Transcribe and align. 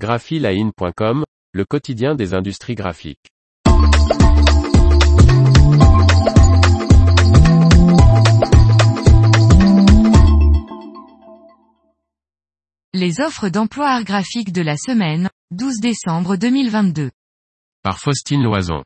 graphiline.com, 0.00 1.24
le 1.52 1.64
quotidien 1.66 2.14
des 2.14 2.32
industries 2.32 2.74
graphiques. 2.74 3.28
Les 12.94 13.20
offres 13.20 13.50
d'emploi 13.50 13.90
art 13.90 14.04
graphique 14.04 14.52
de 14.52 14.62
la 14.62 14.78
semaine, 14.78 15.28
12 15.50 15.80
décembre 15.80 16.36
2022. 16.36 17.10
Par 17.82 18.00
Faustine 18.00 18.42
Loison. 18.42 18.82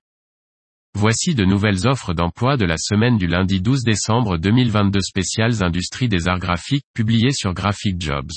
Voici 0.99 1.37
de 1.37 1.45
nouvelles 1.45 1.87
offres 1.87 2.13
d'emploi 2.13 2.57
de 2.57 2.65
la 2.65 2.77
semaine 2.77 3.19
du 3.19 3.29
lundi 3.29 3.61
12 3.61 3.85
décembre 3.85 4.37
2022 4.37 4.99
spéciales 5.01 5.63
industries 5.63 6.09
des 6.09 6.27
arts 6.27 6.41
graphiques 6.41 6.87
publiées 6.93 7.33
sur 7.33 7.55
Graphic 7.55 8.01
Jobs. 8.01 8.33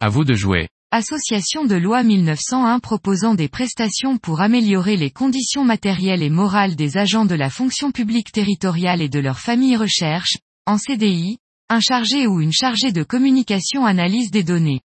À 0.00 0.08
vous 0.08 0.24
de 0.24 0.34
jouer. 0.34 0.68
Association 0.92 1.64
de 1.64 1.76
loi 1.76 2.02
1901 2.02 2.80
proposant 2.80 3.36
des 3.36 3.48
prestations 3.48 4.18
pour 4.18 4.40
améliorer 4.40 4.96
les 4.96 5.12
conditions 5.12 5.64
matérielles 5.64 6.24
et 6.24 6.30
morales 6.30 6.74
des 6.74 6.96
agents 6.96 7.26
de 7.26 7.36
la 7.36 7.48
fonction 7.48 7.92
publique 7.92 8.32
territoriale 8.32 9.00
et 9.00 9.08
de 9.08 9.20
leurs 9.20 9.38
familles 9.38 9.76
recherche, 9.76 10.38
en 10.66 10.78
CDI, 10.78 11.38
un 11.68 11.78
chargé 11.78 12.26
ou 12.26 12.40
une 12.40 12.52
chargée 12.52 12.90
de 12.90 13.04
communication 13.04 13.86
analyse 13.86 14.32
des 14.32 14.42
données. 14.42 14.80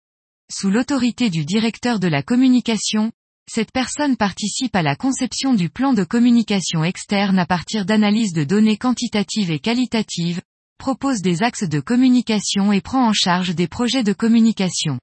Sous 0.52 0.70
l'autorité 0.70 1.30
du 1.30 1.46
directeur 1.46 2.02
de 2.02 2.10
la 2.10 2.22
communication, 2.22 3.14
cette 3.50 3.72
personne 3.72 4.18
participe 4.18 4.76
à 4.76 4.82
la 4.82 4.98
conception 4.98 5.54
du 5.54 5.70
plan 5.70 5.94
de 5.94 6.04
communication 6.04 6.84
externe 6.84 7.40
à 7.40 7.46
partir 7.46 7.86
d'analyses 7.86 8.34
de 8.34 8.44
données 8.44 8.78
quantitatives 8.78 9.52
et 9.52 9.60
qualitatives, 9.60 10.42
propose 10.78 11.22
des 11.22 11.44
axes 11.44 11.70
de 11.70 11.80
communication 11.80 12.74
et 12.74 12.82
prend 12.82 13.08
en 13.08 13.14
charge 13.14 13.56
des 13.56 13.70
projets 13.70 14.04
de 14.04 14.12
communication. 14.12 15.00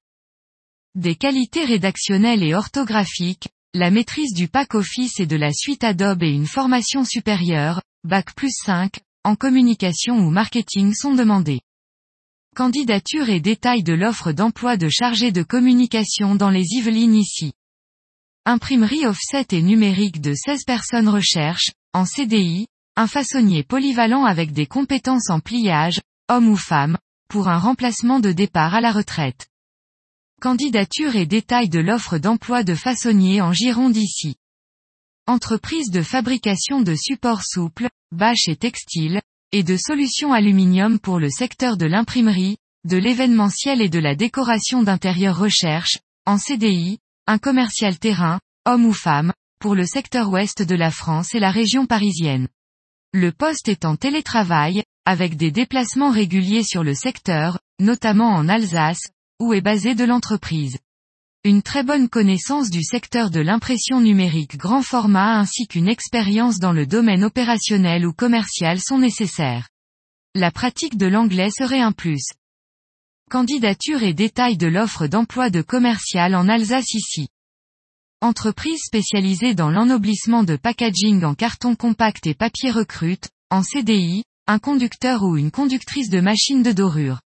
Des 0.95 1.15
qualités 1.15 1.63
rédactionnelles 1.63 2.43
et 2.43 2.53
orthographiques, 2.53 3.47
la 3.73 3.91
maîtrise 3.91 4.33
du 4.33 4.49
pack 4.49 4.75
office 4.75 5.21
et 5.21 5.25
de 5.25 5.37
la 5.37 5.53
suite 5.53 5.85
Adobe 5.85 6.23
et 6.23 6.31
une 6.31 6.47
formation 6.47 7.05
supérieure, 7.05 7.81
bac 8.03 8.35
plus 8.35 8.51
5, 8.65 8.99
en 9.23 9.37
communication 9.37 10.17
ou 10.17 10.29
marketing 10.29 10.93
sont 10.93 11.13
demandés. 11.13 11.61
Candidature 12.57 13.29
et 13.29 13.39
détails 13.39 13.83
de 13.83 13.93
l'offre 13.93 14.33
d'emploi 14.33 14.75
de 14.75 14.89
chargé 14.89 15.31
de 15.31 15.43
communication 15.43 16.35
dans 16.35 16.49
les 16.49 16.65
Yvelines 16.73 17.15
ici. 17.15 17.53
Imprimerie 18.45 19.05
offset 19.05 19.47
et 19.51 19.61
numérique 19.61 20.19
de 20.19 20.33
16 20.33 20.65
personnes 20.65 21.07
recherche, 21.07 21.71
en 21.93 22.03
CDI, 22.03 22.67
un 22.97 23.07
façonnier 23.07 23.63
polyvalent 23.63 24.25
avec 24.25 24.51
des 24.51 24.65
compétences 24.65 25.29
en 25.29 25.39
pliage, 25.39 26.01
homme 26.27 26.49
ou 26.49 26.57
femme, 26.57 26.97
pour 27.29 27.47
un 27.47 27.59
remplacement 27.59 28.19
de 28.19 28.33
départ 28.33 28.75
à 28.75 28.81
la 28.81 28.91
retraite. 28.91 29.47
Candidature 30.41 31.15
et 31.15 31.27
détails 31.27 31.69
de 31.69 31.79
l'offre 31.79 32.17
d'emploi 32.17 32.63
de 32.63 32.73
façonnier 32.73 33.41
en 33.41 33.53
Gironde 33.53 33.95
ici. 33.95 34.37
Entreprise 35.27 35.91
de 35.91 36.01
fabrication 36.01 36.81
de 36.81 36.95
supports 36.95 37.43
souples, 37.43 37.87
bâches 38.11 38.47
et 38.47 38.55
textiles, 38.55 39.21
et 39.51 39.61
de 39.61 39.77
solutions 39.77 40.33
aluminium 40.33 40.97
pour 40.97 41.19
le 41.19 41.29
secteur 41.29 41.77
de 41.77 41.85
l'imprimerie, 41.85 42.57
de 42.85 42.97
l'événementiel 42.97 43.83
et 43.83 43.89
de 43.89 43.99
la 43.99 44.15
décoration 44.15 44.81
d'intérieur 44.81 45.37
recherche, 45.37 45.99
en 46.25 46.39
CDI, 46.39 46.97
un 47.27 47.37
commercial 47.37 47.99
terrain, 47.99 48.39
homme 48.65 48.87
ou 48.87 48.93
femme, 48.93 49.33
pour 49.59 49.75
le 49.75 49.85
secteur 49.85 50.31
ouest 50.31 50.63
de 50.63 50.75
la 50.75 50.89
France 50.89 51.35
et 51.35 51.39
la 51.39 51.51
région 51.51 51.85
parisienne. 51.85 52.47
Le 53.13 53.31
poste 53.31 53.69
est 53.69 53.85
en 53.85 53.95
télétravail, 53.95 54.81
avec 55.05 55.37
des 55.37 55.51
déplacements 55.51 56.09
réguliers 56.09 56.63
sur 56.63 56.83
le 56.83 56.95
secteur, 56.95 57.59
notamment 57.79 58.33
en 58.33 58.49
Alsace, 58.49 59.11
où 59.41 59.53
est 59.53 59.61
basée 59.61 59.95
de 59.95 60.03
l'entreprise. 60.03 60.77
Une 61.43 61.63
très 61.63 61.81
bonne 61.81 62.09
connaissance 62.09 62.69
du 62.69 62.83
secteur 62.83 63.31
de 63.31 63.39
l'impression 63.39 63.99
numérique 63.99 64.55
grand 64.55 64.83
format 64.83 65.39
ainsi 65.39 65.65
qu'une 65.65 65.87
expérience 65.87 66.59
dans 66.59 66.73
le 66.73 66.85
domaine 66.85 67.23
opérationnel 67.23 68.05
ou 68.05 68.13
commercial 68.13 68.79
sont 68.79 68.99
nécessaires. 68.99 69.67
La 70.35 70.51
pratique 70.51 70.95
de 70.95 71.07
l'anglais 71.07 71.49
serait 71.49 71.81
un 71.81 71.91
plus. 71.91 72.23
Candidature 73.31 74.03
et 74.03 74.13
détails 74.13 74.57
de 74.57 74.67
l'offre 74.67 75.07
d'emploi 75.07 75.49
de 75.49 75.63
commercial 75.63 76.35
en 76.35 76.47
Alsace 76.47 76.93
ici. 76.93 77.27
Entreprise 78.21 78.81
spécialisée 78.85 79.55
dans 79.55 79.71
l'ennoblissement 79.71 80.43
de 80.43 80.55
packaging 80.55 81.23
en 81.23 81.33
carton 81.33 81.75
compact 81.75 82.27
et 82.27 82.35
papier 82.35 82.69
recrute, 82.69 83.29
en 83.49 83.63
CDI, 83.63 84.23
un 84.45 84.59
conducteur 84.59 85.23
ou 85.23 85.35
une 85.35 85.49
conductrice 85.49 86.11
de 86.11 86.21
machine 86.21 86.61
de 86.61 86.73
dorure. 86.73 87.21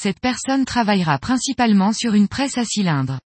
Cette 0.00 0.20
personne 0.20 0.64
travaillera 0.64 1.18
principalement 1.18 1.92
sur 1.92 2.14
une 2.14 2.28
presse 2.28 2.56
à 2.56 2.64
cylindre. 2.64 3.18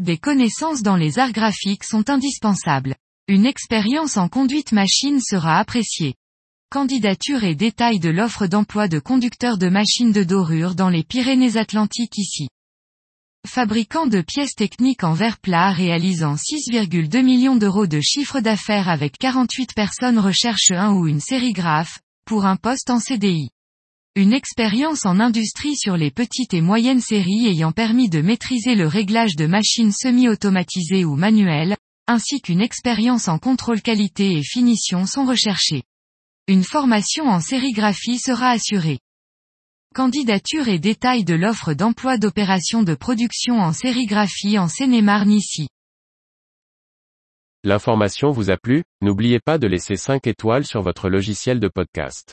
Des 0.00 0.18
connaissances 0.18 0.82
dans 0.82 0.96
les 0.96 1.20
arts 1.20 1.30
graphiques 1.30 1.84
sont 1.84 2.10
indispensables. 2.10 2.96
Une 3.28 3.46
expérience 3.46 4.16
en 4.16 4.28
conduite 4.28 4.72
machine 4.72 5.20
sera 5.20 5.60
appréciée. 5.60 6.16
Candidature 6.68 7.44
et 7.44 7.54
détails 7.54 8.00
de 8.00 8.10
l'offre 8.10 8.48
d'emploi 8.48 8.88
de 8.88 8.98
conducteur 8.98 9.56
de 9.56 9.68
machines 9.68 10.10
de 10.10 10.24
dorure 10.24 10.74
dans 10.74 10.88
les 10.88 11.04
Pyrénées-Atlantiques 11.04 12.18
ici. 12.18 12.48
Fabricant 13.46 14.08
de 14.08 14.20
pièces 14.20 14.56
techniques 14.56 15.04
en 15.04 15.12
verre 15.12 15.38
plat 15.38 15.70
réalisant 15.70 16.34
6,2 16.34 17.22
millions 17.22 17.54
d'euros 17.54 17.86
de 17.86 18.00
chiffre 18.00 18.40
d'affaires 18.40 18.88
avec 18.88 19.16
48 19.16 19.74
personnes 19.76 20.18
recherche 20.18 20.72
un 20.72 20.92
ou 20.92 21.06
une 21.06 21.20
sérigraphe, 21.20 22.00
pour 22.26 22.46
un 22.46 22.56
poste 22.56 22.90
en 22.90 22.98
CDI. 22.98 23.50
Une 24.16 24.32
expérience 24.32 25.06
en 25.06 25.20
industrie 25.20 25.76
sur 25.76 25.96
les 25.96 26.10
petites 26.10 26.52
et 26.52 26.60
moyennes 26.60 27.00
séries 27.00 27.46
ayant 27.46 27.70
permis 27.70 28.08
de 28.08 28.20
maîtriser 28.20 28.74
le 28.74 28.88
réglage 28.88 29.36
de 29.36 29.46
machines 29.46 29.92
semi-automatisées 29.92 31.04
ou 31.04 31.14
manuelles, 31.14 31.76
ainsi 32.08 32.40
qu'une 32.40 32.60
expérience 32.60 33.28
en 33.28 33.38
contrôle 33.38 33.80
qualité 33.80 34.32
et 34.32 34.42
finition 34.42 35.06
sont 35.06 35.24
recherchées. 35.24 35.84
Une 36.48 36.64
formation 36.64 37.26
en 37.26 37.38
sérigraphie 37.38 38.18
sera 38.18 38.50
assurée. 38.50 38.98
Candidature 39.94 40.66
et 40.66 40.80
détails 40.80 41.22
de 41.22 41.34
l'offre 41.34 41.72
d'emploi 41.72 42.18
d'opération 42.18 42.82
de 42.82 42.96
production 42.96 43.60
en 43.60 43.72
sérigraphie 43.72 44.58
en 44.58 44.66
Seine-et-Marne 44.66 45.30
ici. 45.30 45.68
L'information 47.62 48.32
vous 48.32 48.50
a 48.50 48.56
plu, 48.56 48.82
n'oubliez 49.02 49.38
pas 49.38 49.58
de 49.58 49.68
laisser 49.68 49.94
5 49.94 50.26
étoiles 50.26 50.66
sur 50.66 50.82
votre 50.82 51.08
logiciel 51.08 51.60
de 51.60 51.68
podcast. 51.68 52.32